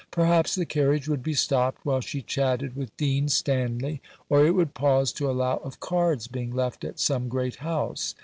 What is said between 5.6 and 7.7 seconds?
cards being left at some great